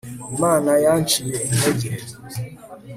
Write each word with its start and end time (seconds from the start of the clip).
imana 0.35 0.71
yanciye 0.85 1.37
intege 1.49 1.89